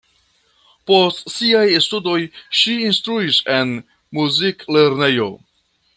Post 0.91 1.29
siaj 1.33 1.65
studoj 1.87 2.17
ŝi 2.61 2.75
instruis 2.87 3.39
en 3.59 3.77
muziklernejo. 4.21 5.29